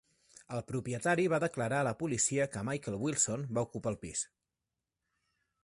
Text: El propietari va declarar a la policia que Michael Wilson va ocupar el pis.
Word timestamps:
El 0.55 0.61
propietari 0.69 1.25
va 1.33 1.39
declarar 1.43 1.81
a 1.83 1.87
la 1.87 1.93
policia 1.99 2.47
que 2.55 2.63
Michael 2.71 2.97
Wilson 3.03 3.45
va 3.59 3.65
ocupar 3.69 3.95
el 3.95 4.01
pis. 4.07 4.25